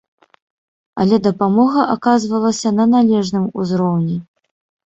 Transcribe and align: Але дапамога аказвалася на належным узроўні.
Але 1.03 1.19
дапамога 1.27 1.81
аказвалася 1.97 2.69
на 2.81 2.85
належным 2.95 3.45
узроўні. 3.63 4.17